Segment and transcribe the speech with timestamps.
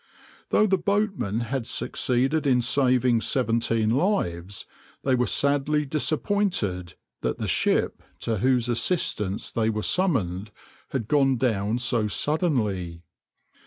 [0.49, 4.65] Though the boatmen had succeeded in saving seventeen lives,
[5.03, 10.49] they were sadly disappointed that the ship to whose assistance they were summoned,
[10.89, 13.03] had gone down so suddenly.